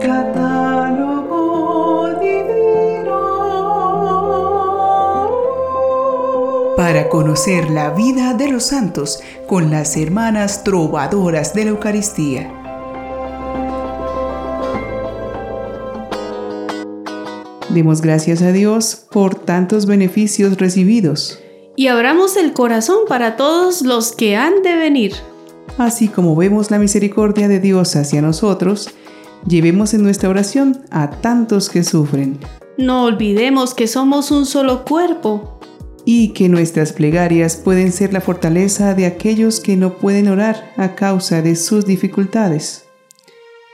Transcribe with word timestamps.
Catálogo 0.00 1.38
divino. 2.20 3.18
Para 6.76 7.08
conocer 7.10 7.70
la 7.70 7.90
vida 7.90 8.32
de 8.32 8.48
los 8.48 8.64
santos 8.64 9.20
con 9.46 9.70
las 9.70 9.96
hermanas 9.98 10.64
trovadoras 10.64 11.52
de 11.52 11.64
la 11.64 11.70
Eucaristía. 11.70 12.50
Demos 17.68 18.00
gracias 18.00 18.40
a 18.42 18.52
Dios 18.52 19.06
por 19.10 19.34
tantos 19.34 19.84
beneficios 19.84 20.56
recibidos. 20.56 21.38
Y 21.76 21.88
abramos 21.88 22.36
el 22.36 22.52
corazón 22.54 23.00
para 23.06 23.36
todos 23.36 23.82
los 23.82 24.12
que 24.12 24.36
han 24.36 24.62
de 24.62 24.76
venir. 24.76 25.12
Así 25.78 26.08
como 26.08 26.34
vemos 26.34 26.70
la 26.70 26.78
misericordia 26.78 27.48
de 27.48 27.60
Dios 27.60 27.96
hacia 27.96 28.20
nosotros, 28.22 28.90
llevemos 29.46 29.94
en 29.94 30.02
nuestra 30.02 30.28
oración 30.28 30.82
a 30.90 31.10
tantos 31.10 31.68
que 31.70 31.84
sufren. 31.84 32.38
No 32.76 33.04
olvidemos 33.04 33.74
que 33.74 33.86
somos 33.86 34.30
un 34.30 34.46
solo 34.46 34.84
cuerpo. 34.84 35.60
Y 36.04 36.28
que 36.28 36.48
nuestras 36.48 36.92
plegarias 36.92 37.56
pueden 37.56 37.92
ser 37.92 38.12
la 38.12 38.22
fortaleza 38.22 38.94
de 38.94 39.04
aquellos 39.06 39.60
que 39.60 39.76
no 39.76 39.98
pueden 39.98 40.28
orar 40.28 40.72
a 40.76 40.94
causa 40.94 41.42
de 41.42 41.56
sus 41.56 41.84
dificultades. 41.84 42.86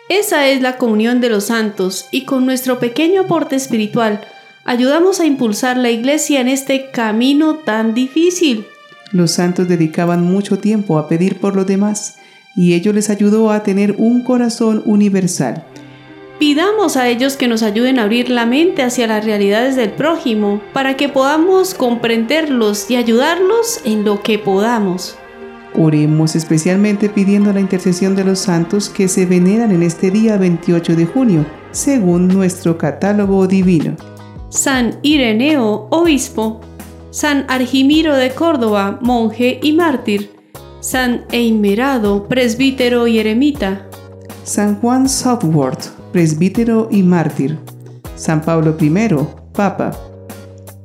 Esa 0.08 0.48
es 0.48 0.60
la 0.60 0.76
comunión 0.76 1.20
de 1.20 1.30
los 1.30 1.44
santos 1.44 2.06
y 2.10 2.24
con 2.24 2.44
nuestro 2.46 2.78
pequeño 2.78 3.22
aporte 3.22 3.56
espiritual 3.56 4.20
ayudamos 4.64 5.20
a 5.20 5.24
impulsar 5.24 5.76
la 5.76 5.90
iglesia 5.90 6.40
en 6.40 6.48
este 6.48 6.90
camino 6.90 7.56
tan 7.58 7.94
difícil. 7.94 8.66
Los 9.12 9.32
santos 9.32 9.68
dedicaban 9.68 10.22
mucho 10.24 10.58
tiempo 10.58 10.98
a 10.98 11.08
pedir 11.08 11.40
por 11.40 11.54
los 11.56 11.66
demás 11.66 12.18
y 12.56 12.72
ello 12.72 12.92
les 12.92 13.10
ayudó 13.10 13.52
a 13.52 13.62
tener 13.62 13.94
un 13.98 14.24
corazón 14.24 14.82
universal. 14.86 15.64
Pidamos 16.38 16.96
a 16.96 17.08
ellos 17.08 17.36
que 17.36 17.48
nos 17.48 17.62
ayuden 17.62 17.98
a 17.98 18.02
abrir 18.02 18.28
la 18.28 18.44
mente 18.44 18.82
hacia 18.82 19.06
las 19.06 19.24
realidades 19.24 19.76
del 19.76 19.92
prójimo 19.92 20.60
para 20.72 20.96
que 20.96 21.08
podamos 21.08 21.74
comprenderlos 21.74 22.90
y 22.90 22.96
ayudarlos 22.96 23.80
en 23.84 24.04
lo 24.04 24.22
que 24.22 24.38
podamos. 24.38 25.16
Oremos 25.74 26.36
especialmente 26.36 27.08
pidiendo 27.08 27.52
la 27.52 27.60
intercesión 27.60 28.16
de 28.16 28.24
los 28.24 28.38
santos 28.38 28.88
que 28.88 29.08
se 29.08 29.26
veneran 29.26 29.70
en 29.70 29.82
este 29.82 30.10
día 30.10 30.36
28 30.36 30.96
de 30.96 31.06
junio, 31.06 31.46
según 31.70 32.28
nuestro 32.28 32.76
catálogo 32.78 33.46
divino. 33.46 33.96
San 34.48 34.98
Ireneo, 35.02 35.88
obispo. 35.90 36.60
San 37.10 37.46
Argimiro 37.48 38.14
de 38.14 38.30
Córdoba, 38.30 38.98
monje 39.00 39.58
y 39.62 39.72
mártir. 39.72 40.35
San 40.88 41.24
Eimerado, 41.32 42.28
presbítero 42.28 43.08
y 43.08 43.18
eremita. 43.18 43.88
San 44.44 44.76
Juan 44.76 45.08
Southworth, 45.08 45.88
presbítero 46.12 46.86
y 46.92 47.02
mártir. 47.02 47.58
San 48.14 48.40
Pablo 48.40 48.76
I, 48.80 48.92
papa. 49.52 49.90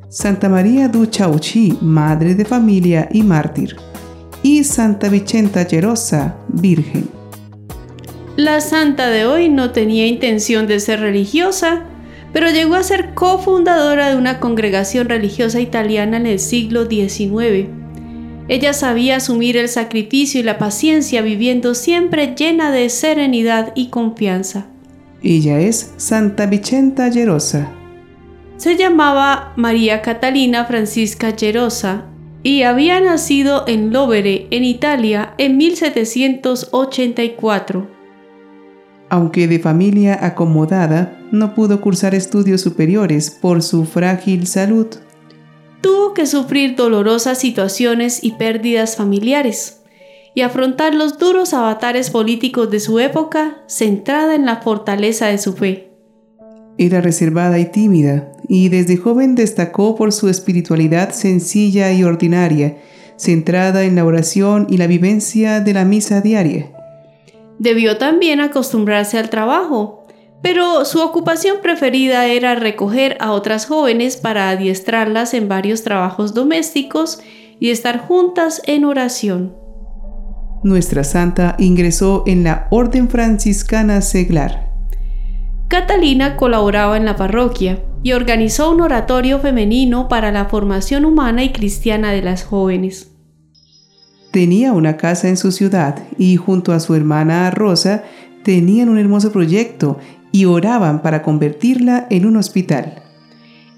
Santa 0.09 0.49
María 0.49 0.87
du 0.87 1.05
Chauchi, 1.05 1.77
madre 1.81 2.33
de 2.33 2.45
familia 2.45 3.09
y 3.11 3.21
mártir 3.21 3.75
y 4.41 4.63
Santa 4.63 5.07
Vicenta 5.07 5.65
Gerosa, 5.65 6.35
Virgen. 6.47 7.07
La 8.37 8.59
santa 8.59 9.11
de 9.11 9.27
hoy 9.27 9.49
no 9.49 9.69
tenía 9.69 10.07
intención 10.07 10.65
de 10.65 10.79
ser 10.79 11.01
religiosa, 11.01 11.83
pero 12.33 12.49
llegó 12.49 12.73
a 12.73 12.81
ser 12.81 13.13
cofundadora 13.13 14.09
de 14.09 14.15
una 14.15 14.39
congregación 14.39 15.09
religiosa 15.09 15.59
italiana 15.59 16.17
en 16.17 16.25
el 16.25 16.39
siglo 16.39 16.87
XIX. 16.87 17.80
Ella 18.51 18.73
sabía 18.73 19.15
asumir 19.15 19.55
el 19.55 19.69
sacrificio 19.69 20.41
y 20.41 20.43
la 20.43 20.57
paciencia 20.57 21.21
viviendo 21.21 21.73
siempre 21.73 22.35
llena 22.37 22.69
de 22.69 22.89
serenidad 22.89 23.71
y 23.75 23.87
confianza. 23.87 24.65
Ella 25.23 25.61
es 25.61 25.93
Santa 25.95 26.47
Vicenta 26.47 27.09
Gerosa. 27.09 27.71
Se 28.57 28.75
llamaba 28.75 29.53
María 29.55 30.01
Catalina 30.01 30.65
Francisca 30.65 31.31
Gerosa 31.31 32.07
y 32.43 32.63
había 32.63 32.99
nacido 32.99 33.63
en 33.67 33.93
Lovere, 33.93 34.47
en 34.51 34.65
Italia, 34.65 35.33
en 35.37 35.55
1784. 35.55 37.89
Aunque 39.07 39.47
de 39.47 39.59
familia 39.59 40.25
acomodada, 40.25 41.17
no 41.31 41.55
pudo 41.55 41.79
cursar 41.79 42.15
estudios 42.15 42.59
superiores 42.59 43.31
por 43.31 43.63
su 43.63 43.85
frágil 43.85 44.45
salud. 44.45 44.87
Tuvo 45.81 46.13
que 46.13 46.25
sufrir 46.25 46.75
dolorosas 46.75 47.39
situaciones 47.39 48.23
y 48.23 48.33
pérdidas 48.33 48.95
familiares 48.95 49.81
y 50.33 50.41
afrontar 50.41 50.95
los 50.95 51.17
duros 51.17 51.53
avatares 51.53 52.09
políticos 52.09 52.69
de 52.69 52.79
su 52.79 52.99
época 52.99 53.63
centrada 53.67 54.35
en 54.35 54.45
la 54.45 54.57
fortaleza 54.57 55.27
de 55.27 55.37
su 55.37 55.53
fe. 55.53 55.91
Era 56.77 57.01
reservada 57.01 57.59
y 57.59 57.65
tímida, 57.65 58.31
y 58.47 58.69
desde 58.69 58.97
joven 58.97 59.35
destacó 59.35 59.95
por 59.95 60.13
su 60.13 60.29
espiritualidad 60.29 61.11
sencilla 61.11 61.91
y 61.91 62.03
ordinaria, 62.03 62.77
centrada 63.17 63.83
en 63.83 63.95
la 63.95 64.05
oración 64.05 64.67
y 64.69 64.77
la 64.77 64.87
vivencia 64.87 65.59
de 65.59 65.73
la 65.73 65.85
misa 65.85 66.21
diaria. 66.21 66.71
Debió 67.59 67.97
también 67.97 68.39
acostumbrarse 68.39 69.19
al 69.19 69.29
trabajo, 69.29 70.00
pero 70.41 70.85
su 70.85 71.01
ocupación 71.01 71.57
preferida 71.61 72.25
era 72.25 72.55
recoger 72.55 73.17
a 73.19 73.31
otras 73.31 73.65
jóvenes 73.65 74.17
para 74.17 74.49
adiestrarlas 74.49 75.33
en 75.33 75.47
varios 75.47 75.83
trabajos 75.83 76.33
domésticos 76.33 77.19
y 77.59 77.69
estar 77.69 77.99
juntas 77.99 78.61
en 78.65 78.85
oración. 78.85 79.55
Nuestra 80.63 81.03
santa 81.03 81.55
ingresó 81.59 82.23
en 82.27 82.43
la 82.43 82.67
Orden 82.69 83.09
Franciscana 83.09 84.01
Seglar 84.01 84.71
Catalina 85.71 86.35
colaboraba 86.35 86.97
en 86.97 87.05
la 87.05 87.15
parroquia 87.15 87.81
y 88.03 88.11
organizó 88.11 88.71
un 88.71 88.81
oratorio 88.81 89.39
femenino 89.39 90.09
para 90.09 90.29
la 90.29 90.43
formación 90.43 91.05
humana 91.05 91.45
y 91.45 91.53
cristiana 91.53 92.11
de 92.11 92.21
las 92.21 92.43
jóvenes. 92.43 93.13
Tenía 94.31 94.73
una 94.73 94.97
casa 94.97 95.29
en 95.29 95.37
su 95.37 95.53
ciudad 95.53 96.03
y 96.17 96.35
junto 96.35 96.73
a 96.73 96.81
su 96.81 96.93
hermana 96.93 97.49
Rosa 97.51 98.03
tenían 98.43 98.89
un 98.89 98.97
hermoso 98.97 99.31
proyecto 99.31 99.97
y 100.31 100.45
oraban 100.45 101.01
para 101.01 101.21
convertirla 101.21 102.07
en 102.09 102.25
un 102.25 102.37
hospital. 102.37 103.03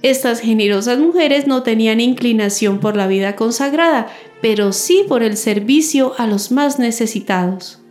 Estas 0.04 0.42
generosas 0.42 1.00
mujeres 1.00 1.48
no 1.48 1.64
tenían 1.64 2.02
inclinación 2.02 2.80
por 2.80 2.98
la 2.98 3.08
vida 3.08 3.38
consagrada, 3.38 4.08
pero 4.42 4.74
sí 4.74 5.06
por 5.08 5.24
el 5.24 5.38
servicio 5.38 6.14
a 6.18 6.28
los 6.28 6.52
más 6.52 6.78
necesitados. 6.78 7.82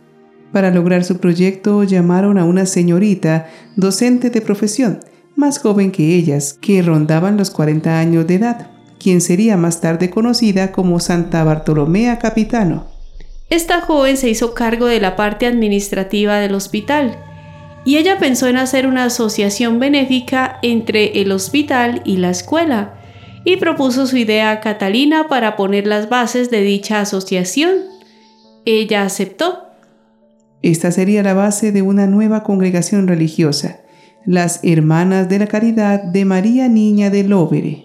Para 0.51 0.69
lograr 0.69 1.03
su 1.03 1.17
proyecto 1.17 1.83
llamaron 1.83 2.37
a 2.37 2.45
una 2.45 2.67
señorita, 2.67 3.47
docente 3.75 4.29
de 4.29 4.41
profesión, 4.41 4.99
más 5.35 5.57
joven 5.57 5.91
que 5.91 6.13
ellas, 6.13 6.53
que 6.61 6.83
rondaban 6.83 7.35
los 7.35 7.49
40 7.49 7.97
años 7.97 8.27
de 8.27 8.35
edad, 8.35 8.69
quien 8.99 9.19
sería 9.19 9.57
más 9.57 9.81
tarde 9.81 10.11
conocida 10.11 10.71
como 10.71 10.99
Santa 10.99 11.43
Bartolomea 11.43 12.19
Capitano. 12.19 12.85
Esta 13.49 13.81
joven 13.81 14.17
se 14.17 14.29
hizo 14.29 14.53
cargo 14.53 14.85
de 14.85 14.99
la 14.99 15.15
parte 15.15 15.47
administrativa 15.47 16.37
del 16.37 16.53
hospital 16.53 17.17
y 17.85 17.97
ella 17.97 18.17
pensó 18.17 18.47
en 18.47 18.57
hacer 18.57 18.87
una 18.87 19.05
asociación 19.05 19.79
benéfica 19.79 20.59
entre 20.61 21.21
el 21.21 21.31
hospital 21.31 22.01
y 22.05 22.17
la 22.17 22.29
escuela 22.29 22.95
y 23.45 23.57
propuso 23.57 24.07
su 24.07 24.17
idea 24.17 24.51
a 24.51 24.59
Catalina 24.61 25.27
para 25.27 25.55
poner 25.55 25.85
las 25.87 26.09
bases 26.09 26.49
de 26.49 26.61
dicha 26.61 27.01
asociación. 27.01 27.75
Ella 28.65 29.03
aceptó 29.03 29.63
esta 30.63 30.91
sería 30.91 31.23
la 31.23 31.33
base 31.33 31.73
de 31.73 31.81
una 31.81 32.07
nueva 32.07 32.41
congregación 32.43 33.09
religiosa, 33.09 33.81
las 34.25 34.61
Hermanas 34.63 35.27
de 35.27 35.39
la 35.39 35.47
Caridad 35.47 36.01
de 36.01 36.23
María 36.23 36.69
Niña 36.69 37.09
de 37.09 37.25
Lóvere. 37.25 37.83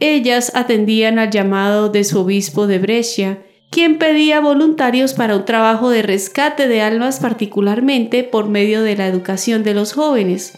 Ellas 0.00 0.50
atendían 0.56 1.20
al 1.20 1.30
llamado 1.30 1.90
de 1.90 2.02
su 2.02 2.18
obispo 2.18 2.66
de 2.66 2.80
Brescia, 2.80 3.38
quien 3.74 3.98
pedía 3.98 4.38
voluntarios 4.38 5.14
para 5.14 5.36
un 5.36 5.44
trabajo 5.44 5.90
de 5.90 6.02
rescate 6.02 6.68
de 6.68 6.80
almas 6.80 7.18
particularmente 7.18 8.22
por 8.22 8.48
medio 8.48 8.84
de 8.84 8.94
la 8.94 9.08
educación 9.08 9.64
de 9.64 9.74
los 9.74 9.94
jóvenes, 9.94 10.52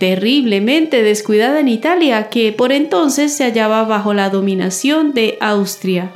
terriblemente 0.00 1.04
descuidada 1.04 1.60
en 1.60 1.68
Italia, 1.68 2.28
que 2.28 2.50
por 2.50 2.72
entonces 2.72 3.32
se 3.32 3.44
hallaba 3.44 3.84
bajo 3.84 4.14
la 4.14 4.30
dominación 4.30 5.14
de 5.14 5.38
Austria. 5.40 6.10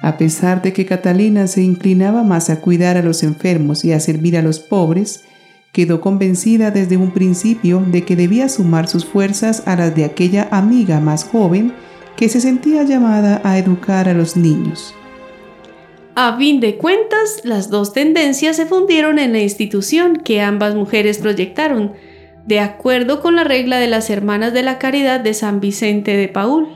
A 0.00 0.16
pesar 0.16 0.62
de 0.62 0.72
que 0.72 0.86
Catalina 0.86 1.46
se 1.46 1.60
inclinaba 1.60 2.22
más 2.22 2.48
a 2.48 2.62
cuidar 2.62 2.96
a 2.96 3.02
los 3.02 3.22
enfermos 3.22 3.84
y 3.84 3.92
a 3.92 4.00
servir 4.00 4.38
a 4.38 4.42
los 4.42 4.60
pobres, 4.60 5.24
quedó 5.72 6.00
convencida 6.00 6.70
desde 6.70 6.96
un 6.96 7.10
principio 7.10 7.84
de 7.86 8.02
que 8.02 8.16
debía 8.16 8.48
sumar 8.48 8.88
sus 8.88 9.04
fuerzas 9.04 9.62
a 9.66 9.76
las 9.76 9.94
de 9.94 10.06
aquella 10.06 10.48
amiga 10.52 11.00
más 11.00 11.24
joven 11.24 11.74
que 12.16 12.30
se 12.30 12.40
sentía 12.40 12.82
llamada 12.84 13.42
a 13.44 13.58
educar 13.58 14.08
a 14.08 14.14
los 14.14 14.38
niños. 14.38 14.94
A 16.18 16.38
fin 16.38 16.60
de 16.60 16.78
cuentas, 16.78 17.42
las 17.44 17.68
dos 17.68 17.92
tendencias 17.92 18.56
se 18.56 18.64
fundieron 18.64 19.18
en 19.18 19.34
la 19.34 19.40
institución 19.40 20.16
que 20.16 20.40
ambas 20.40 20.74
mujeres 20.74 21.18
proyectaron, 21.18 21.92
de 22.46 22.58
acuerdo 22.58 23.20
con 23.20 23.36
la 23.36 23.44
regla 23.44 23.76
de 23.76 23.86
las 23.86 24.08
Hermanas 24.08 24.54
de 24.54 24.62
la 24.62 24.78
Caridad 24.78 25.20
de 25.20 25.34
San 25.34 25.60
Vicente 25.60 26.16
de 26.16 26.28
Paul. 26.28 26.68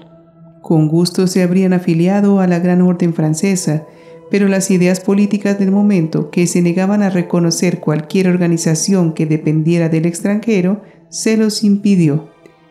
Con 0.60 0.88
gusto 0.88 1.26
se 1.26 1.42
habrían 1.42 1.72
afiliado 1.72 2.40
a 2.40 2.46
la 2.46 2.58
Gran 2.58 2.82
Orden 2.82 3.14
Francesa, 3.14 3.86
pero 4.30 4.46
las 4.46 4.70
ideas 4.70 5.00
políticas 5.00 5.58
del 5.58 5.70
momento, 5.70 6.30
que 6.30 6.46
se 6.46 6.60
negaban 6.60 7.02
a 7.02 7.08
reconocer 7.08 7.80
cualquier 7.80 8.28
organización 8.28 9.14
que 9.14 9.24
dependiera 9.24 9.88
del 9.88 10.04
extranjero, 10.04 10.82
se 11.08 11.38
los 11.38 11.64
impidió. 11.64 12.28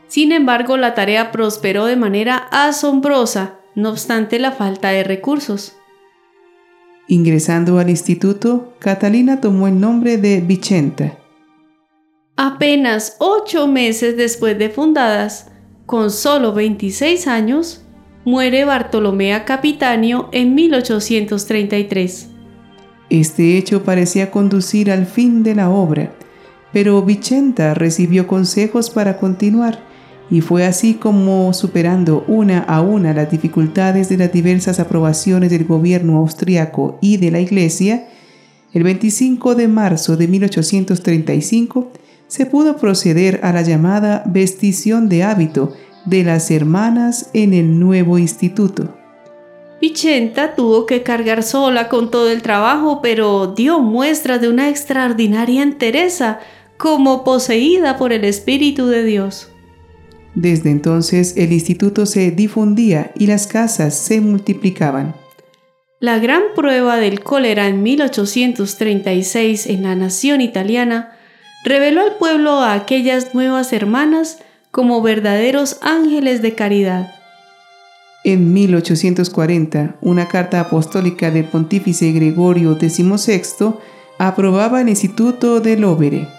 Sin 0.08 0.32
embargo, 0.32 0.78
la 0.78 0.94
tarea 0.94 1.32
prosperó 1.32 1.88
de 1.88 1.96
manera 1.96 2.48
asombrosa, 2.52 3.56
no 3.74 3.90
obstante 3.90 4.38
la 4.38 4.52
falta 4.52 4.90
de 4.90 5.04
recursos. 5.04 5.79
Ingresando 7.12 7.80
al 7.80 7.90
instituto, 7.90 8.76
Catalina 8.78 9.42
tomó 9.42 9.68
el 9.68 9.80
nombre 9.80 10.20
de 10.20 10.42
Vicenta. 10.42 11.18
Apenas 12.38 13.16
ocho 13.18 13.68
meses 13.68 14.16
después 14.16 14.60
de 14.60 14.70
fundadas, 14.70 15.48
con 15.88 16.12
solo 16.12 16.54
26 16.54 17.26
años, 17.26 17.82
muere 18.26 18.64
Bartolomea 18.64 19.44
Capitanio 19.44 20.30
en 20.32 20.54
1833. 20.54 22.30
Este 23.10 23.58
hecho 23.58 23.84
parecía 23.84 24.30
conducir 24.30 24.92
al 24.92 25.08
fin 25.08 25.42
de 25.42 25.56
la 25.56 25.72
obra, 25.72 26.14
pero 26.72 27.02
Vicenta 27.02 27.74
recibió 27.74 28.28
consejos 28.28 28.92
para 28.92 29.18
continuar 29.18 29.89
y 30.32 30.42
fue 30.42 30.66
así 30.66 30.94
como 30.94 31.54
superando 31.54 32.24
una 32.28 32.60
a 32.60 32.82
una 32.82 33.14
las 33.14 33.32
dificultades 33.32 34.10
de 34.10 34.18
las 34.18 34.32
diversas 34.32 34.80
aprobaciones 34.80 35.50
del 35.50 35.66
gobierno 35.66 36.18
austriaco 36.18 36.98
y 37.02 37.18
de 37.18 37.32
la 37.32 37.40
Iglesia, 37.40 38.08
el 38.74 38.84
25 38.84 39.56
de 39.56 39.68
marzo 39.68 40.16
de 40.18 40.28
1835 40.28 41.92
se 42.28 42.46
pudo 42.46 42.78
proceder 42.78 43.40
a 43.42 43.52
la 43.52 43.64
llamada 43.64 44.24
vestición 44.28 45.10
de 45.10 45.24
hábito 45.24 45.74
de 46.06 46.24
las 46.24 46.52
hermanas 46.52 47.32
en 47.34 47.56
el 47.56 47.80
nuevo 47.80 48.20
instituto. 48.20 48.96
Vicenta 49.82 50.56
tuvo 50.56 50.86
que 50.86 51.04
cargar 51.04 51.42
sola 51.42 51.88
con 51.88 52.12
todo 52.12 52.30
el 52.30 52.42
trabajo, 52.42 53.02
pero 53.02 53.48
dio 53.48 53.80
muestra 53.80 54.38
de 54.38 54.50
una 54.50 54.70
extraordinaria 54.70 55.64
entereza, 55.64 56.40
como 56.78 57.24
poseída 57.24 57.98
por 57.98 58.14
el 58.14 58.24
Espíritu 58.24 58.88
de 58.88 59.04
Dios. 59.04 59.50
Desde 60.42 60.72
entonces 60.72 61.34
el 61.36 61.52
instituto 61.52 62.06
se 62.06 62.32
difundía 62.32 63.12
y 63.14 63.28
las 63.28 63.46
casas 63.46 63.94
se 63.94 64.22
multiplicaban. 64.22 65.14
La 66.00 66.18
gran 66.18 66.42
prueba 66.56 66.96
del 66.96 67.20
cólera 67.20 67.68
en 67.68 67.84
1836 67.84 69.68
en 69.68 69.84
la 69.84 69.96
nación 69.96 70.40
italiana 70.40 71.12
reveló 71.66 72.04
al 72.04 72.16
pueblo 72.16 72.52
a 72.52 72.74
aquellas 72.74 73.36
nuevas 73.36 73.74
hermanas 73.74 74.40
como 74.72 75.02
verdaderos 75.02 75.78
ángeles 75.82 76.42
de 76.42 76.56
caridad. 76.56 77.14
En 78.24 78.54
1840, 78.54 79.98
una 80.00 80.30
carta 80.30 80.62
apostólica 80.62 81.32
del 81.32 81.50
pontífice 81.50 82.14
Gregorio 82.14 82.76
XVI 82.80 83.74
aprobaba 84.18 84.80
el 84.80 84.88
Instituto 84.88 85.60
de 85.60 85.76
Lóvere. 85.76 86.39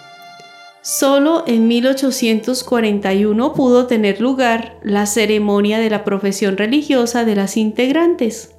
Solo 0.83 1.45
en 1.47 1.69
1841 1.69 3.53
pudo 3.53 3.87
tener 3.87 4.21
lugar 4.21 4.79
la 4.83 5.05
ceremonia 5.05 5.79
de 5.79 5.91
la 5.91 6.05
profesión 6.05 6.57
religiosa 6.57 7.27
de 7.27 7.37
las 7.37 7.59
integrantes. 7.59 8.55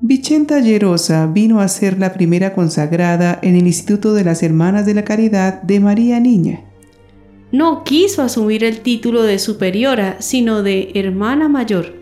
Vicenta 0.00 0.60
Llerosa 0.60 1.26
vino 1.26 1.60
a 1.60 1.68
ser 1.68 1.98
la 1.98 2.14
primera 2.14 2.54
consagrada 2.54 3.38
en 3.42 3.56
el 3.56 3.66
Instituto 3.66 4.14
de 4.14 4.24
las 4.24 4.42
Hermanas 4.42 4.86
de 4.86 4.94
la 4.94 5.04
Caridad 5.04 5.60
de 5.60 5.80
María 5.80 6.18
Niña. 6.18 6.64
No 7.52 7.84
quiso 7.84 8.22
asumir 8.22 8.64
el 8.64 8.80
título 8.80 9.22
de 9.22 9.38
superiora, 9.38 10.16
sino 10.20 10.62
de 10.62 10.92
hermana 10.94 11.50
mayor. 11.50 11.94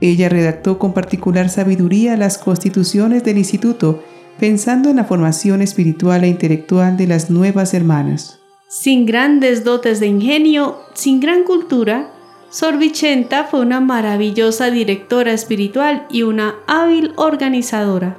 Ella 0.00 0.30
redactó 0.30 0.78
con 0.78 0.94
particular 0.94 1.50
sabiduría 1.50 2.16
las 2.16 2.38
constituciones 2.38 3.24
del 3.24 3.36
instituto, 3.36 4.02
pensando 4.38 4.88
en 4.88 4.96
la 4.96 5.04
formación 5.04 5.60
espiritual 5.60 6.24
e 6.24 6.28
intelectual 6.28 6.96
de 6.96 7.06
las 7.06 7.28
nuevas 7.28 7.74
hermanas. 7.74 8.40
Sin 8.76 9.06
grandes 9.06 9.62
dotes 9.62 10.00
de 10.00 10.08
ingenio, 10.08 10.80
sin 10.94 11.20
gran 11.20 11.44
cultura, 11.44 12.12
Sor 12.50 12.76
Vicenta 12.76 13.44
fue 13.44 13.60
una 13.60 13.78
maravillosa 13.78 14.68
directora 14.72 15.32
espiritual 15.32 16.08
y 16.10 16.22
una 16.22 16.56
hábil 16.66 17.12
organizadora. 17.14 18.18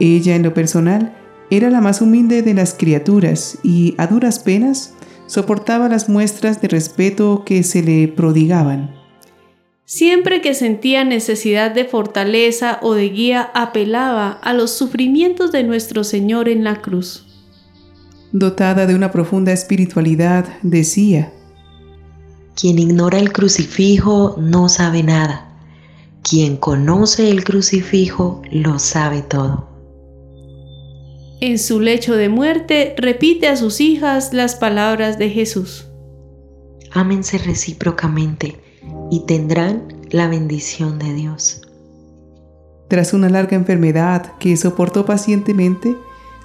Ella 0.00 0.34
en 0.34 0.42
lo 0.42 0.52
personal 0.52 1.16
era 1.50 1.70
la 1.70 1.80
más 1.80 2.00
humilde 2.00 2.42
de 2.42 2.52
las 2.52 2.74
criaturas 2.74 3.58
y 3.62 3.94
a 3.96 4.08
duras 4.08 4.40
penas 4.40 4.94
soportaba 5.26 5.88
las 5.88 6.08
muestras 6.08 6.60
de 6.60 6.66
respeto 6.66 7.44
que 7.46 7.62
se 7.62 7.80
le 7.84 8.08
prodigaban. 8.08 8.92
Siempre 9.84 10.40
que 10.40 10.54
sentía 10.54 11.04
necesidad 11.04 11.70
de 11.70 11.84
fortaleza 11.84 12.80
o 12.82 12.94
de 12.94 13.08
guía, 13.10 13.52
apelaba 13.54 14.32
a 14.32 14.52
los 14.52 14.72
sufrimientos 14.72 15.52
de 15.52 15.62
nuestro 15.62 16.02
Señor 16.02 16.48
en 16.48 16.64
la 16.64 16.82
cruz. 16.82 17.25
Dotada 18.38 18.86
de 18.86 18.94
una 18.94 19.12
profunda 19.12 19.50
espiritualidad, 19.50 20.44
decía, 20.60 21.32
quien 22.54 22.78
ignora 22.78 23.18
el 23.18 23.32
crucifijo 23.32 24.36
no 24.38 24.68
sabe 24.68 25.02
nada. 25.02 25.56
Quien 26.22 26.58
conoce 26.58 27.30
el 27.30 27.44
crucifijo 27.44 28.42
lo 28.50 28.78
sabe 28.78 29.22
todo. 29.22 29.70
En 31.40 31.58
su 31.58 31.80
lecho 31.80 32.14
de 32.14 32.28
muerte 32.28 32.94
repite 32.98 33.48
a 33.48 33.56
sus 33.56 33.80
hijas 33.80 34.34
las 34.34 34.54
palabras 34.54 35.18
de 35.18 35.30
Jesús. 35.30 35.86
Ámense 36.92 37.38
recíprocamente 37.38 38.60
y 39.10 39.20
tendrán 39.20 39.88
la 40.10 40.28
bendición 40.28 40.98
de 40.98 41.14
Dios. 41.14 41.62
Tras 42.88 43.14
una 43.14 43.30
larga 43.30 43.56
enfermedad 43.56 44.34
que 44.38 44.54
soportó 44.58 45.06
pacientemente, 45.06 45.96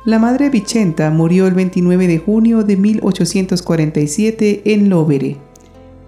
la 0.05 0.19
madre 0.19 0.49
Vicenta 0.49 1.09
murió 1.09 1.47
el 1.47 1.53
29 1.53 2.07
de 2.07 2.17
junio 2.17 2.63
de 2.63 2.77
1847 2.77 4.61
en 4.65 4.89
Lovere 4.89 5.37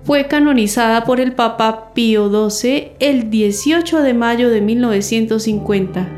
fue 0.04 0.28
canonizada 0.28 1.06
por 1.06 1.20
el 1.22 1.34
Papa 1.34 1.94
Pío 1.94 2.50
XII 2.50 2.92
el 3.00 3.30
18 3.30 4.02
de 4.02 4.14
mayo 4.14 4.50
de 4.50 4.60
1950. 4.60 6.10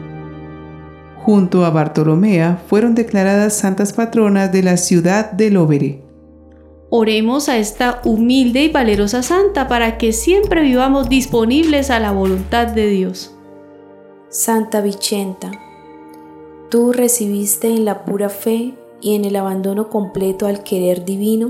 Junto 1.17 1.65
a 1.65 1.69
Bartolomea 1.69 2.63
fueron 2.67 2.95
declaradas 2.95 3.53
santas 3.53 3.93
patronas 3.93 4.51
de 4.51 4.63
la 4.63 4.77
ciudad 4.77 5.31
de 5.31 5.51
Lovere. 5.51 6.01
Oremos 6.89 7.49
a 7.49 7.57
esta 7.57 8.01
humilde 8.05 8.63
y 8.63 8.69
valerosa 8.69 9.21
santa 9.21 9.67
para 9.67 9.97
que 9.97 10.13
siempre 10.13 10.61
vivamos 10.61 11.09
disponibles 11.09 11.91
a 11.91 11.99
la 11.99 12.11
voluntad 12.11 12.67
de 12.67 12.87
Dios. 12.87 13.35
Santa 14.29 14.81
Vicenta, 14.81 15.51
tú 16.75 16.91
recibiste 16.91 17.69
en 17.69 17.85
la 17.85 18.03
pura 18.03 18.27
fe 18.27 18.73
y 18.99 19.15
en 19.15 19.23
el 19.23 19.37
abandono 19.37 19.89
completo 19.89 20.45
al 20.45 20.61
querer 20.61 21.05
divino 21.05 21.49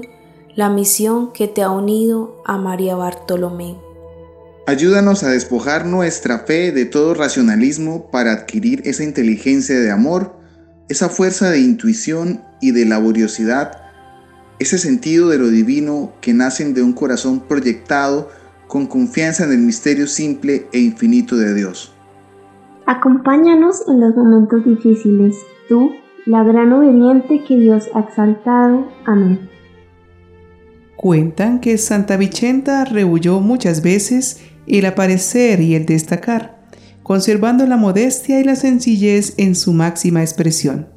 la 0.53 0.69
misión 0.69 1.33
que 1.33 1.47
te 1.47 1.63
ha 1.63 1.71
unido 1.71 2.43
a 2.45 2.59
María 2.59 2.95
Bartolomé. 2.95 3.75
Ayúdanos 4.67 5.23
a 5.23 5.29
despojar 5.29 5.87
nuestra 5.87 6.41
fe 6.41 6.71
de 6.71 6.85
todo 6.85 7.15
racionalismo 7.15 8.11
para 8.11 8.33
adquirir 8.33 8.83
esa 8.85 9.03
inteligencia 9.03 9.79
de 9.79 9.89
amor, 9.89 10.37
esa 10.89 11.09
fuerza 11.09 11.49
de 11.49 11.57
intuición 11.57 12.43
y 12.61 12.69
de 12.69 12.85
laboriosidad, 12.85 13.81
ese 14.59 14.77
sentido 14.77 15.29
de 15.29 15.39
lo 15.39 15.47
divino 15.47 16.13
que 16.21 16.35
nacen 16.35 16.75
de 16.75 16.83
un 16.83 16.93
corazón 16.93 17.39
proyectado 17.39 18.29
con 18.67 18.85
confianza 18.85 19.43
en 19.43 19.53
el 19.53 19.57
misterio 19.57 20.05
simple 20.05 20.67
e 20.71 20.77
infinito 20.77 21.35
de 21.35 21.55
Dios. 21.55 21.94
Acompáñanos 22.87 23.87
en 23.87 23.99
los 23.99 24.15
momentos 24.15 24.63
difíciles, 24.63 25.37
tú, 25.67 25.91
la 26.25 26.43
gran 26.43 26.71
obediente 26.71 27.43
que 27.43 27.57
Dios 27.57 27.89
ha 27.95 28.01
exaltado. 28.01 28.87
Amén. 29.05 29.49
Cuentan 30.95 31.59
que 31.59 31.77
Santa 31.77 32.15
Vicenta 32.17 32.85
rehuyó 32.85 33.39
muchas 33.39 33.81
veces 33.81 34.41
el 34.67 34.85
aparecer 34.85 35.61
y 35.61 35.75
el 35.75 35.85
destacar, 35.85 36.59
conservando 37.03 37.65
la 37.67 37.77
modestia 37.77 38.39
y 38.39 38.43
la 38.43 38.55
sencillez 38.55 39.33
en 39.37 39.55
su 39.55 39.73
máxima 39.73 40.21
expresión. 40.21 40.87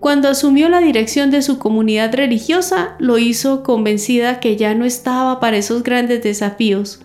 Cuando 0.00 0.28
asumió 0.28 0.68
la 0.68 0.80
dirección 0.80 1.30
de 1.30 1.42
su 1.42 1.58
comunidad 1.58 2.14
religiosa, 2.14 2.96
lo 2.98 3.18
hizo 3.18 3.62
convencida 3.62 4.40
que 4.40 4.56
ya 4.56 4.74
no 4.74 4.84
estaba 4.84 5.40
para 5.40 5.56
esos 5.56 5.82
grandes 5.82 6.22
desafíos, 6.22 7.00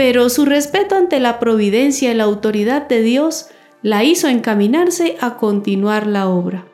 pero 0.00 0.30
su 0.30 0.46
respeto 0.46 0.94
ante 0.94 1.20
la 1.20 1.38
providencia 1.38 2.10
y 2.10 2.14
la 2.14 2.24
autoridad 2.24 2.88
de 2.88 3.02
Dios 3.02 3.48
la 3.82 4.02
hizo 4.02 4.28
encaminarse 4.28 5.16
a 5.20 5.36
continuar 5.36 6.06
la 6.06 6.26
obra. 6.26 6.64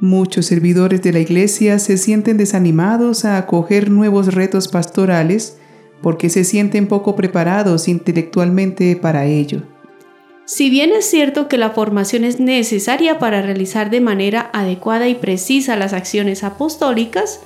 Muchos 0.00 0.46
servidores 0.46 1.00
de 1.02 1.12
la 1.12 1.20
Iglesia 1.20 1.78
se 1.78 1.96
sienten 1.98 2.36
desanimados 2.36 3.24
a 3.24 3.36
acoger 3.36 3.92
nuevos 3.92 4.34
retos 4.34 4.66
pastorales 4.66 5.56
porque 6.02 6.30
se 6.30 6.42
sienten 6.42 6.88
poco 6.88 7.14
preparados 7.14 7.86
intelectualmente 7.86 8.96
para 8.96 9.26
ello. 9.26 9.62
Si 10.44 10.68
bien 10.68 10.90
es 10.90 11.04
cierto 11.04 11.46
que 11.46 11.58
la 11.58 11.70
formación 11.70 12.24
es 12.24 12.40
necesaria 12.40 13.20
para 13.20 13.40
realizar 13.40 13.88
de 13.88 14.00
manera 14.00 14.50
adecuada 14.52 15.06
y 15.06 15.14
precisa 15.14 15.76
las 15.76 15.92
acciones 15.92 16.42
apostólicas, 16.42 17.38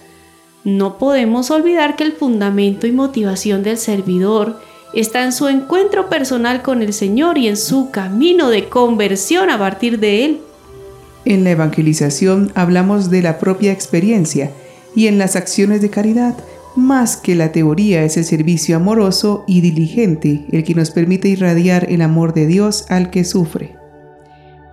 no 0.65 0.97
podemos 0.97 1.51
olvidar 1.51 1.97
que 1.97 2.05
el 2.05 2.13
fundamento 2.13 2.87
y 2.87 2.93
motivación 2.93 3.63
del 3.63 3.77
servidor 3.77 4.72
está 4.95 5.25
en 5.25 5.33
su 5.33 5.49
encuentro 5.49 6.09
personal 6.09 6.63
con 6.63 6.83
el 6.83 6.93
Señor 6.93 7.39
y 7.39 7.49
en 7.49 7.57
su 7.57 7.91
camino 7.91 8.51
de 8.51 8.69
conversión 8.69 9.51
a 9.51 9.59
partir 9.59 9.99
de 9.99 10.25
Él. 10.25 10.41
En 11.25 11.45
la 11.45 11.51
evangelización 11.51 12.53
hablamos 12.55 13.11
de 13.11 13.23
la 13.23 13.39
propia 13.39 13.73
experiencia 13.73 14.51
y 14.95 15.07
en 15.07 15.19
las 15.19 15.37
acciones 15.37 15.81
de 15.81 15.91
caridad, 15.91 16.35
más 16.75 17.17
que 17.17 17.35
la 17.35 17.53
teoría 17.53 18.03
es 18.03 18.17
el 18.17 18.25
servicio 18.25 18.77
amoroso 18.77 19.45
y 19.47 19.61
diligente 19.61 20.47
el 20.51 20.65
que 20.65 20.75
nos 20.75 20.91
permite 20.91 21.29
irradiar 21.29 21.87
el 21.91 22.03
amor 22.03 22.35
de 22.35 22.47
Dios 22.47 22.87
al 22.89 23.11
que 23.11 23.25
sufre. 23.25 23.77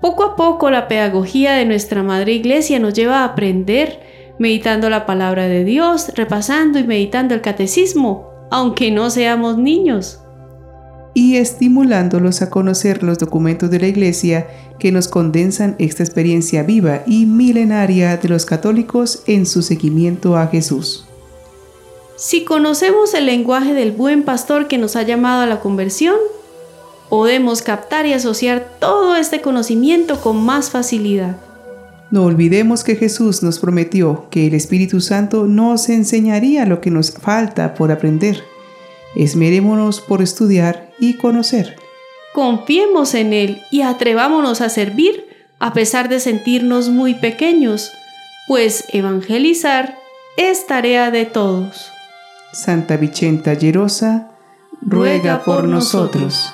Poco 0.02 0.24
a 0.24 0.36
poco 0.36 0.72
la 0.72 0.88
pedagogía 0.88 1.54
de 1.54 1.66
nuestra 1.66 2.04
Madre 2.04 2.34
Iglesia 2.34 2.80
nos 2.80 2.94
lleva 2.94 3.20
a 3.20 3.26
aprender 3.26 4.00
meditando 4.40 4.90
la 4.90 5.06
palabra 5.06 5.48
de 5.48 5.66
Dios, 5.66 6.14
repasando 6.16 6.80
y 6.80 6.86
meditando 6.86 7.36
el 7.36 7.42
catecismo, 7.42 8.28
aunque 8.50 8.91
no 8.91 9.10
seamos 9.10 9.58
niños. 9.58 10.20
Y 11.13 11.38
estimulándolos 11.38 12.41
a 12.41 12.50
conocer 12.50 13.03
los 13.03 13.18
documentos 13.18 13.72
de 13.72 13.79
la 13.79 13.88
Iglesia 13.88 14.48
que 14.79 14.91
nos 14.91 15.08
condensan 15.08 15.75
esta 15.79 16.03
experiencia 16.03 16.63
viva 16.63 17.01
y 17.06 17.25
milenaria 17.25 18.18
de 18.18 18.29
los 18.29 18.46
católicos 18.46 19.24
en 19.25 19.46
su 19.46 19.62
seguimiento 19.62 20.38
a 20.38 20.48
Jesús. 20.48 21.06
Si 22.15 22.44
conocemos 22.44 23.13
el 23.13 23.25
lenguaje 23.25 23.74
del 23.74 23.91
buen 23.91 24.24
pastor 24.24 24.68
que 24.68 24.77
nos 24.77 24.96
ha 24.96 25.03
llamado 25.03 25.41
a 25.41 25.46
la 25.46 25.62
conversión, 25.62 26.18
podemos 27.10 27.62
captar 27.62 28.06
y 28.06 28.13
asociar 28.13 28.77
todo 28.79 29.15
este 29.15 29.41
conocimiento 29.41 30.22
con 30.22 30.44
más 30.44 30.70
facilidad. 30.70 31.38
No 32.12 32.24
olvidemos 32.24 32.84
que 32.84 32.96
Jesús 32.96 33.44
nos 33.44 33.60
prometió 33.60 34.28
que 34.32 34.48
el 34.48 34.56
Espíritu 34.56 35.00
Santo 35.00 35.46
nos 35.46 35.89
enseñaría 35.89 36.66
lo 36.66 36.82
que 36.82 36.89
nos 36.89 37.12
falta 37.12 37.75
por 37.75 37.92
aprender. 37.92 38.44
Esmerémonos 39.16 40.01
por 40.01 40.22
estudiar 40.22 40.92
y 41.00 41.16
conocer. 41.16 41.75
Confiemos 42.34 43.13
en 43.13 43.34
Él 43.34 43.62
y 43.72 43.82
atrevámonos 43.82 44.62
a 44.62 44.70
servir 44.70 45.28
a 45.60 45.74
pesar 45.74 46.10
de 46.10 46.20
sentirnos 46.20 46.89
muy 46.89 47.13
pequeños, 47.16 47.92
pues 48.48 48.86
evangelizar 48.94 49.98
es 50.38 50.66
tarea 50.66 51.12
de 51.12 51.25
todos. 51.25 51.92
Santa 52.54 52.98
Vicenta 52.98 53.54
Llerosa, 53.54 54.32
ruega, 54.82 55.44
por, 55.44 55.66
nosotros. 55.66 56.54